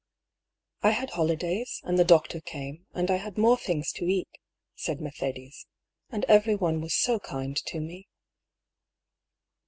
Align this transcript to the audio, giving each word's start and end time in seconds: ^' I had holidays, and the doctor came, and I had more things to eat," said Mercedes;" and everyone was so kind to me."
^' 0.01 0.03
I 0.87 0.93
had 0.93 1.11
holidays, 1.11 1.79
and 1.83 1.99
the 1.99 2.03
doctor 2.03 2.41
came, 2.41 2.87
and 2.93 3.11
I 3.11 3.17
had 3.17 3.37
more 3.37 3.55
things 3.55 3.91
to 3.91 4.05
eat," 4.05 4.29
said 4.73 4.99
Mercedes;" 4.99 5.67
and 6.11 6.25
everyone 6.25 6.81
was 6.81 6.95
so 6.95 7.19
kind 7.19 7.55
to 7.55 7.79
me." 7.79 8.07